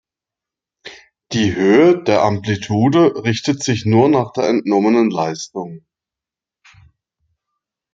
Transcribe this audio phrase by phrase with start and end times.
[1.31, 5.85] Die Höhe der Amplitude richtet sich nur nach der entnommenen Leistung.